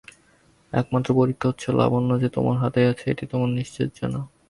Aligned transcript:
একমাত্র 0.73 1.09
পরীক্ষা 1.19 1.47
হচ্ছে, 1.49 1.67
লাবণ্য 1.79 2.09
যে 2.21 2.29
তোমার 2.35 2.55
হাতেই 2.63 2.89
আছে 2.91 3.03
এইটি 3.07 3.25
তোমার 3.31 3.49
নিশ্চিত 3.57 3.89
জানা। 3.99 4.19